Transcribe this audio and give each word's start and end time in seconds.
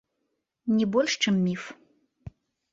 Не 0.77 0.85
больш, 0.95 1.19
чым 1.27 1.39
міф. 1.45 1.63